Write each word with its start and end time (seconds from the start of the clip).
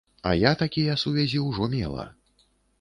А 0.29 0.31
я 0.35 0.53
такія 0.61 0.95
сувязі 1.03 1.45
ўжо 1.51 1.71
мела. 1.77 2.11